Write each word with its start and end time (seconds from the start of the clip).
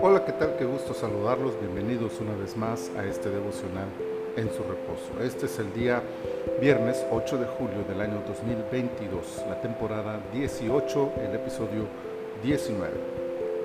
Hola, 0.00 0.24
¿qué 0.24 0.32
tal? 0.32 0.56
Qué 0.56 0.64
gusto 0.64 0.94
saludarlos. 0.94 1.58
Bienvenidos 1.58 2.20
una 2.20 2.36
vez 2.36 2.56
más 2.56 2.88
a 2.96 3.04
este 3.04 3.30
devocional 3.30 3.88
en 4.36 4.48
su 4.52 4.62
reposo. 4.62 5.20
Este 5.20 5.46
es 5.46 5.58
el 5.58 5.72
día 5.72 6.04
viernes 6.60 7.04
8 7.10 7.38
de 7.38 7.46
julio 7.46 7.82
del 7.88 8.00
año 8.00 8.22
2022, 8.28 9.42
la 9.48 9.60
temporada 9.60 10.20
18, 10.32 11.12
el 11.28 11.34
episodio 11.34 11.86
19. 12.44 12.92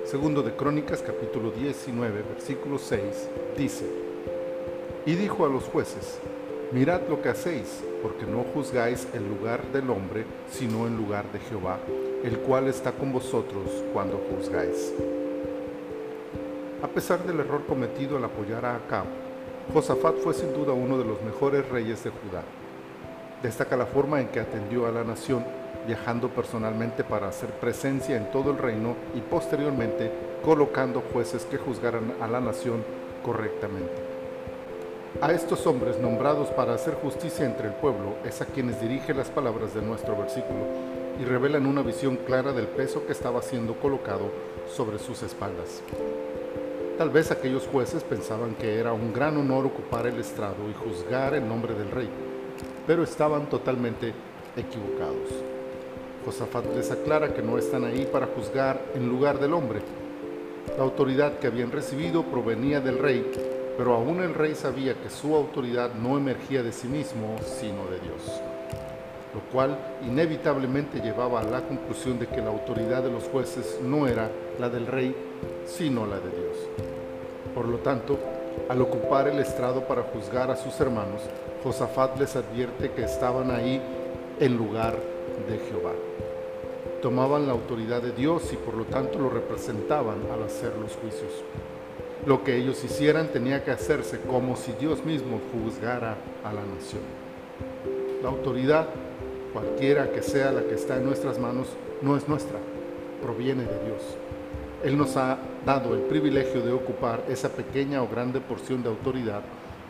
Segundo 0.04 0.42
de 0.42 0.56
Crónicas, 0.56 1.02
capítulo 1.02 1.52
19, 1.52 2.22
versículo 2.34 2.78
6, 2.78 3.28
dice, 3.56 3.84
Y 5.06 5.14
dijo 5.14 5.46
a 5.46 5.48
los 5.48 5.64
jueces, 5.64 6.18
Mirad 6.72 7.02
lo 7.06 7.20
que 7.20 7.28
hacéis, 7.28 7.84
porque 8.02 8.24
no 8.24 8.44
juzgáis 8.54 9.06
el 9.12 9.28
lugar 9.28 9.62
del 9.72 9.90
hombre, 9.90 10.24
sino 10.50 10.86
el 10.86 10.96
lugar 10.96 11.30
de 11.30 11.38
Jehová, 11.38 11.78
el 12.24 12.38
cual 12.38 12.66
está 12.66 12.92
con 12.92 13.12
vosotros 13.12 13.84
cuando 13.92 14.18
juzgáis. 14.30 14.94
A 16.82 16.88
pesar 16.88 17.24
del 17.24 17.40
error 17.40 17.66
cometido 17.66 18.16
al 18.16 18.24
apoyar 18.24 18.64
a 18.64 18.76
Acab, 18.76 19.04
Josafat 19.74 20.16
fue 20.20 20.32
sin 20.32 20.54
duda 20.54 20.72
uno 20.72 20.96
de 20.96 21.04
los 21.04 21.20
mejores 21.20 21.68
reyes 21.68 22.02
de 22.04 22.10
Judá. 22.10 22.42
Destaca 23.42 23.76
la 23.76 23.84
forma 23.84 24.22
en 24.22 24.28
que 24.28 24.40
atendió 24.40 24.86
a 24.86 24.92
la 24.92 25.04
nación, 25.04 25.44
viajando 25.86 26.30
personalmente 26.30 27.04
para 27.04 27.28
hacer 27.28 27.50
presencia 27.50 28.16
en 28.16 28.30
todo 28.30 28.50
el 28.50 28.56
reino 28.56 28.96
y 29.14 29.20
posteriormente 29.20 30.10
colocando 30.42 31.02
jueces 31.12 31.44
que 31.44 31.58
juzgaran 31.58 32.14
a 32.22 32.28
la 32.28 32.40
nación 32.40 32.82
correctamente. 33.22 34.11
A 35.20 35.30
estos 35.32 35.66
hombres 35.66 35.98
nombrados 35.98 36.48
para 36.48 36.74
hacer 36.74 36.94
justicia 36.94 37.44
entre 37.44 37.68
el 37.68 37.74
pueblo 37.74 38.16
es 38.24 38.40
a 38.40 38.46
quienes 38.46 38.80
dirige 38.80 39.12
las 39.12 39.28
palabras 39.28 39.74
de 39.74 39.82
nuestro 39.82 40.16
versículo 40.16 40.66
y 41.20 41.24
revelan 41.24 41.66
una 41.66 41.82
visión 41.82 42.16
clara 42.16 42.52
del 42.52 42.66
peso 42.66 43.06
que 43.06 43.12
estaba 43.12 43.42
siendo 43.42 43.74
colocado 43.74 44.30
sobre 44.74 44.98
sus 44.98 45.22
espaldas. 45.22 45.82
Tal 46.96 47.10
vez 47.10 47.30
aquellos 47.30 47.68
jueces 47.70 48.02
pensaban 48.02 48.54
que 48.54 48.78
era 48.78 48.94
un 48.94 49.12
gran 49.12 49.36
honor 49.36 49.66
ocupar 49.66 50.06
el 50.06 50.18
estrado 50.18 50.68
y 50.68 50.74
juzgar 50.74 51.34
en 51.34 51.48
nombre 51.48 51.74
del 51.74 51.90
rey, 51.90 52.08
pero 52.86 53.02
estaban 53.02 53.48
totalmente 53.48 54.14
equivocados. 54.56 55.28
Josafat 56.24 56.74
les 56.74 56.90
aclara 56.90 57.34
que 57.34 57.42
no 57.42 57.58
están 57.58 57.84
ahí 57.84 58.08
para 58.10 58.26
juzgar 58.26 58.80
en 58.94 59.08
lugar 59.08 59.38
del 59.38 59.52
hombre. 59.52 59.80
La 60.76 60.84
autoridad 60.84 61.38
que 61.38 61.48
habían 61.48 61.70
recibido 61.70 62.22
provenía 62.24 62.80
del 62.80 62.98
rey, 62.98 63.30
pero 63.76 63.94
aún 63.94 64.20
el 64.20 64.34
rey 64.34 64.54
sabía 64.54 64.94
que 64.94 65.10
su 65.10 65.34
autoridad 65.34 65.94
no 65.94 66.18
emergía 66.18 66.62
de 66.62 66.72
sí 66.72 66.88
mismo, 66.88 67.36
sino 67.42 67.86
de 67.86 68.00
Dios, 68.00 68.40
lo 69.34 69.40
cual 69.52 69.78
inevitablemente 70.06 71.00
llevaba 71.00 71.40
a 71.40 71.44
la 71.44 71.62
conclusión 71.62 72.18
de 72.18 72.26
que 72.26 72.42
la 72.42 72.50
autoridad 72.50 73.02
de 73.02 73.10
los 73.10 73.24
jueces 73.24 73.80
no 73.82 74.06
era 74.06 74.30
la 74.58 74.68
del 74.68 74.86
rey, 74.86 75.14
sino 75.64 76.06
la 76.06 76.16
de 76.16 76.30
Dios. 76.30 76.56
Por 77.54 77.68
lo 77.68 77.78
tanto, 77.78 78.18
al 78.68 78.80
ocupar 78.80 79.28
el 79.28 79.38
estrado 79.38 79.86
para 79.86 80.02
juzgar 80.02 80.50
a 80.50 80.56
sus 80.56 80.78
hermanos, 80.80 81.22
Josafat 81.62 82.18
les 82.18 82.36
advierte 82.36 82.90
que 82.90 83.04
estaban 83.04 83.50
ahí 83.50 83.80
en 84.40 84.56
lugar 84.56 84.96
de 85.48 85.58
Jehová. 85.58 85.92
Tomaban 87.00 87.46
la 87.46 87.52
autoridad 87.52 88.02
de 88.02 88.12
Dios 88.12 88.52
y 88.52 88.56
por 88.56 88.74
lo 88.74 88.84
tanto 88.84 89.18
lo 89.18 89.30
representaban 89.30 90.18
al 90.32 90.44
hacer 90.44 90.72
los 90.80 90.94
juicios. 90.96 91.32
Lo 92.24 92.44
que 92.44 92.56
ellos 92.56 92.84
hicieran 92.84 93.28
tenía 93.32 93.64
que 93.64 93.72
hacerse 93.72 94.20
como 94.20 94.54
si 94.54 94.72
Dios 94.72 95.04
mismo 95.04 95.40
juzgara 95.52 96.16
a 96.44 96.52
la 96.52 96.62
nación. 96.62 97.02
La 98.22 98.28
autoridad, 98.28 98.86
cualquiera 99.52 100.12
que 100.12 100.22
sea 100.22 100.52
la 100.52 100.62
que 100.62 100.74
está 100.74 100.98
en 100.98 101.04
nuestras 101.04 101.40
manos, 101.40 101.66
no 102.00 102.16
es 102.16 102.28
nuestra, 102.28 102.58
proviene 103.20 103.64
de 103.64 103.84
Dios. 103.86 104.02
Él 104.84 104.96
nos 104.96 105.16
ha 105.16 105.36
dado 105.66 105.94
el 105.94 106.02
privilegio 106.02 106.60
de 106.62 106.72
ocupar 106.72 107.24
esa 107.28 107.48
pequeña 107.48 108.02
o 108.02 108.08
grande 108.08 108.40
porción 108.40 108.84
de 108.84 108.88
autoridad 108.88 109.42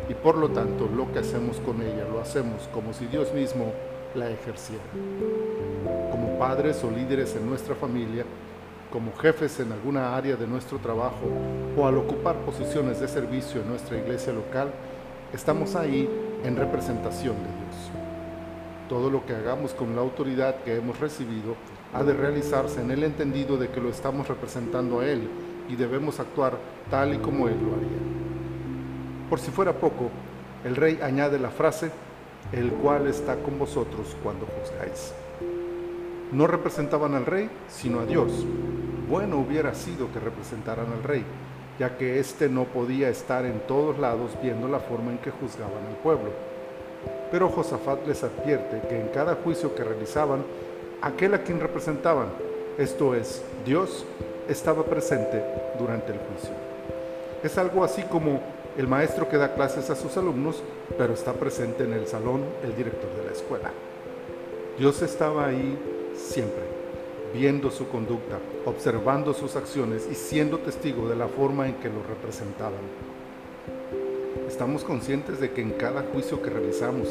y 0.08 0.14
por 0.14 0.36
lo 0.36 0.48
tanto 0.48 0.88
lo 0.88 1.12
que 1.12 1.18
hacemos 1.18 1.58
con 1.58 1.82
ella 1.82 2.06
lo 2.10 2.20
hacemos 2.20 2.68
como 2.72 2.94
si 2.94 3.06
Dios 3.06 3.32
mismo 3.34 3.72
la 4.14 4.30
ejerciera. 4.30 4.82
Como 6.10 6.38
padres 6.38 6.82
o 6.82 6.90
líderes 6.90 7.36
en 7.36 7.46
nuestra 7.46 7.74
familia, 7.74 8.24
como 8.92 9.16
jefes 9.16 9.58
en 9.58 9.72
alguna 9.72 10.14
área 10.14 10.36
de 10.36 10.46
nuestro 10.46 10.78
trabajo 10.78 11.26
o 11.76 11.86
al 11.86 11.96
ocupar 11.96 12.36
posiciones 12.44 13.00
de 13.00 13.08
servicio 13.08 13.62
en 13.62 13.68
nuestra 13.68 13.96
iglesia 13.96 14.34
local, 14.34 14.70
estamos 15.32 15.74
ahí 15.74 16.08
en 16.44 16.56
representación 16.56 17.36
de 17.36 17.42
Dios. 17.42 17.90
Todo 18.90 19.08
lo 19.08 19.24
que 19.24 19.34
hagamos 19.34 19.72
con 19.72 19.96
la 19.96 20.02
autoridad 20.02 20.56
que 20.56 20.76
hemos 20.76 21.00
recibido 21.00 21.56
ha 21.94 22.02
de 22.02 22.12
realizarse 22.12 22.82
en 22.82 22.90
el 22.90 23.02
entendido 23.02 23.56
de 23.56 23.68
que 23.68 23.80
lo 23.80 23.88
estamos 23.88 24.28
representando 24.28 25.00
a 25.00 25.06
Él 25.06 25.28
y 25.70 25.76
debemos 25.76 26.20
actuar 26.20 26.58
tal 26.90 27.14
y 27.14 27.18
como 27.18 27.48
Él 27.48 27.56
lo 27.62 27.74
haría. 27.74 27.98
Por 29.30 29.38
si 29.38 29.50
fuera 29.50 29.72
poco, 29.72 30.10
el 30.64 30.76
rey 30.76 31.00
añade 31.02 31.38
la 31.38 31.50
frase, 31.50 31.90
el 32.52 32.70
cual 32.72 33.06
está 33.06 33.36
con 33.36 33.58
vosotros 33.58 34.14
cuando 34.22 34.46
juzgáis. 34.46 35.14
No 36.32 36.46
representaban 36.46 37.14
al 37.14 37.26
rey, 37.26 37.50
sino 37.68 38.00
a 38.00 38.06
Dios. 38.06 38.32
Bueno 39.08 39.38
hubiera 39.38 39.74
sido 39.74 40.10
que 40.10 40.18
representaran 40.18 40.86
al 40.90 41.02
rey, 41.02 41.24
ya 41.78 41.98
que 41.98 42.18
éste 42.18 42.48
no 42.48 42.64
podía 42.64 43.10
estar 43.10 43.44
en 43.44 43.60
todos 43.68 43.98
lados 43.98 44.30
viendo 44.42 44.66
la 44.66 44.80
forma 44.80 45.10
en 45.10 45.18
que 45.18 45.30
juzgaban 45.30 45.86
al 45.86 45.96
pueblo. 46.02 46.30
Pero 47.30 47.50
Josafat 47.50 48.06
les 48.06 48.24
advierte 48.24 48.80
que 48.88 48.98
en 48.98 49.08
cada 49.08 49.34
juicio 49.34 49.74
que 49.74 49.84
realizaban 49.84 50.42
aquel 51.02 51.34
a 51.34 51.42
quien 51.42 51.60
representaban, 51.60 52.28
esto 52.78 53.14
es, 53.14 53.42
Dios, 53.66 54.06
estaba 54.48 54.84
presente 54.84 55.44
durante 55.78 56.12
el 56.12 56.18
juicio. 56.18 56.54
Es 57.42 57.58
algo 57.58 57.84
así 57.84 58.02
como 58.04 58.40
el 58.78 58.88
maestro 58.88 59.28
que 59.28 59.36
da 59.36 59.54
clases 59.54 59.90
a 59.90 59.96
sus 59.96 60.16
alumnos, 60.16 60.62
pero 60.96 61.12
está 61.12 61.34
presente 61.34 61.84
en 61.84 61.92
el 61.92 62.06
salón 62.06 62.42
el 62.64 62.74
director 62.74 63.10
de 63.16 63.24
la 63.26 63.32
escuela. 63.32 63.70
Dios 64.78 65.02
estaba 65.02 65.46
ahí 65.46 65.78
siempre, 66.16 66.62
viendo 67.34 67.70
su 67.70 67.88
conducta, 67.88 68.38
observando 68.64 69.34
sus 69.34 69.56
acciones 69.56 70.08
y 70.10 70.14
siendo 70.14 70.58
testigo 70.58 71.08
de 71.08 71.16
la 71.16 71.28
forma 71.28 71.66
en 71.68 71.74
que 71.74 71.88
lo 71.88 72.02
representaban. 72.02 72.82
Estamos 74.48 74.84
conscientes 74.84 75.40
de 75.40 75.50
que 75.50 75.62
en 75.62 75.70
cada 75.72 76.02
juicio 76.12 76.42
que 76.42 76.50
realizamos, 76.50 77.08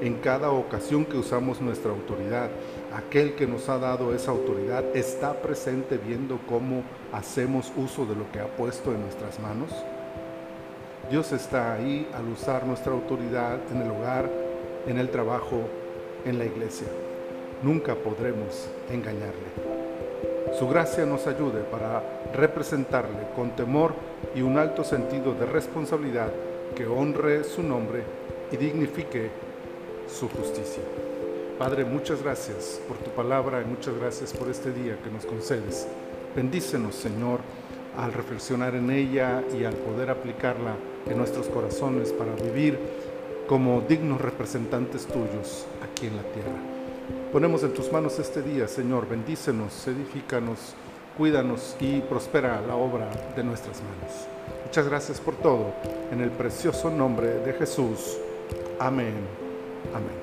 en 0.00 0.14
cada 0.14 0.50
ocasión 0.50 1.04
que 1.04 1.16
usamos 1.16 1.60
nuestra 1.60 1.90
autoridad. 1.90 2.50
Aquel 2.94 3.34
que 3.34 3.46
nos 3.46 3.68
ha 3.68 3.78
dado 3.78 4.14
esa 4.14 4.30
autoridad 4.30 4.84
está 4.96 5.40
presente 5.40 5.98
viendo 5.98 6.38
cómo 6.48 6.82
hacemos 7.12 7.72
uso 7.76 8.06
de 8.06 8.16
lo 8.16 8.30
que 8.32 8.40
ha 8.40 8.46
puesto 8.46 8.92
en 8.92 9.02
nuestras 9.02 9.38
manos. 9.38 9.70
Dios 11.10 11.32
está 11.32 11.74
ahí 11.74 12.08
al 12.14 12.28
usar 12.28 12.66
nuestra 12.66 12.92
autoridad 12.92 13.58
en 13.72 13.82
el 13.82 13.90
hogar, 13.90 14.30
en 14.86 14.98
el 14.98 15.10
trabajo, 15.10 15.62
en 16.24 16.38
la 16.38 16.44
iglesia. 16.44 16.86
Nunca 17.62 17.94
podremos 17.94 18.68
engañarle. 18.90 19.70
Su 20.58 20.66
gracia 20.66 21.04
nos 21.04 21.26
ayude 21.26 21.60
para 21.62 22.02
representarle 22.34 23.28
con 23.36 23.50
temor 23.50 23.94
y 24.34 24.42
un 24.42 24.58
alto 24.58 24.82
sentido 24.82 25.34
de 25.34 25.46
responsabilidad 25.46 26.30
que 26.74 26.86
honre 26.86 27.44
su 27.44 27.62
nombre 27.62 28.02
y 28.50 28.56
dignifique 28.56 29.30
su 30.08 30.28
justicia. 30.28 30.82
Padre, 31.58 31.84
muchas 31.84 32.22
gracias 32.22 32.80
por 32.88 32.96
tu 32.96 33.10
palabra 33.10 33.60
y 33.60 33.66
muchas 33.66 33.94
gracias 33.98 34.32
por 34.32 34.48
este 34.48 34.72
día 34.72 34.98
que 35.04 35.10
nos 35.10 35.26
concedes. 35.26 35.86
Bendícenos, 36.34 36.94
Señor, 36.94 37.40
al 37.98 38.12
reflexionar 38.12 38.74
en 38.74 38.90
ella 38.90 39.42
y 39.52 39.64
al 39.64 39.74
poder 39.74 40.10
aplicarla 40.10 40.76
en 41.06 41.18
nuestros 41.18 41.48
corazones 41.48 42.12
para 42.12 42.34
vivir 42.34 42.78
como 43.46 43.82
dignos 43.82 44.20
representantes 44.20 45.06
tuyos 45.06 45.66
aquí 45.82 46.06
en 46.06 46.16
la 46.16 46.22
tierra. 46.22 46.79
Ponemos 47.32 47.62
en 47.62 47.72
tus 47.72 47.90
manos 47.92 48.18
este 48.18 48.42
día, 48.42 48.66
Señor, 48.66 49.08
bendícenos, 49.08 49.86
edifícanos, 49.86 50.74
cuídanos 51.16 51.76
y 51.80 52.00
prospera 52.00 52.60
la 52.60 52.74
obra 52.74 53.08
de 53.36 53.44
nuestras 53.44 53.78
manos. 53.82 54.26
Muchas 54.64 54.88
gracias 54.88 55.20
por 55.20 55.34
todo, 55.36 55.72
en 56.10 56.20
el 56.20 56.30
precioso 56.30 56.90
nombre 56.90 57.28
de 57.40 57.52
Jesús. 57.52 58.18
Amén. 58.78 59.14
Amén. 59.94 60.20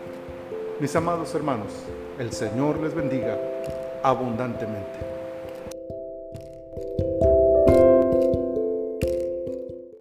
Mis 0.80 0.96
amados 0.96 1.34
hermanos, 1.34 1.72
el 2.20 2.32
Señor 2.32 2.80
les 2.80 2.94
bendiga 2.94 3.38
abundantemente. 4.04 5.17